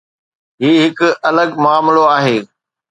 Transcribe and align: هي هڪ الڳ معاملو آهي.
هي 0.61 0.69
هڪ 0.83 0.99
الڳ 1.29 1.49
معاملو 1.63 2.03
آهي. 2.17 2.37